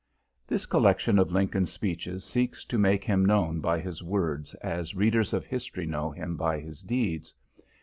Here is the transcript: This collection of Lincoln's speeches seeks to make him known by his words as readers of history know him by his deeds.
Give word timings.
This 0.47 0.65
collection 0.65 1.19
of 1.19 1.31
Lincoln's 1.31 1.71
speeches 1.71 2.23
seeks 2.25 2.65
to 2.65 2.79
make 2.79 3.03
him 3.03 3.23
known 3.23 3.59
by 3.59 3.79
his 3.79 4.01
words 4.01 4.55
as 4.55 4.95
readers 4.95 5.31
of 5.31 5.45
history 5.45 5.85
know 5.85 6.09
him 6.09 6.37
by 6.37 6.59
his 6.59 6.81
deeds. 6.81 7.35